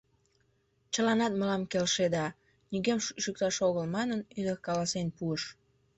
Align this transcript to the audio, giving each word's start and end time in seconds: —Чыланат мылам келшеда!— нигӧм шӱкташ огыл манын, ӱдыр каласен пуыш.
—Чыланат 0.93 1.33
мылам 1.39 1.63
келшеда!— 1.71 2.25
нигӧм 2.71 2.99
шӱкташ 3.23 3.55
огыл 3.67 3.85
манын, 3.95 4.19
ӱдыр 4.39 4.57
каласен 4.65 5.07
пуыш. 5.17 5.43